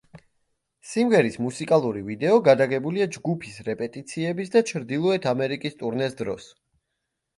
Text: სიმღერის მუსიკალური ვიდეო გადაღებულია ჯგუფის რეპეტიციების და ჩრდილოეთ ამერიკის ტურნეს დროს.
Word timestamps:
სიმღერის 0.91 1.35
მუსიკალური 1.47 2.01
ვიდეო 2.07 2.39
გადაღებულია 2.49 3.07
ჯგუფის 3.17 3.61
რეპეტიციების 3.69 4.53
და 4.57 4.67
ჩრდილოეთ 4.73 5.29
ამერიკის 5.37 5.79
ტურნეს 5.83 6.19
დროს. 6.23 6.49